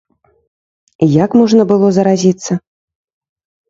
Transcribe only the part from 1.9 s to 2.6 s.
заразіцца?